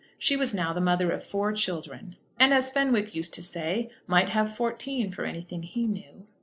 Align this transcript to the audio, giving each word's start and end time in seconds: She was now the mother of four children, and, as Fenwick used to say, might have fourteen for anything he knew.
She 0.17 0.35
was 0.35 0.51
now 0.51 0.73
the 0.73 0.81
mother 0.81 1.11
of 1.11 1.23
four 1.23 1.53
children, 1.53 2.15
and, 2.39 2.55
as 2.55 2.71
Fenwick 2.71 3.13
used 3.13 3.35
to 3.35 3.43
say, 3.43 3.91
might 4.07 4.29
have 4.29 4.51
fourteen 4.55 5.11
for 5.11 5.25
anything 5.25 5.61
he 5.61 5.85
knew. 5.85 6.25